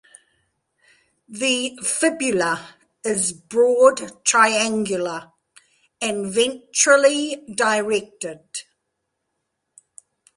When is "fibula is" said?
1.83-3.33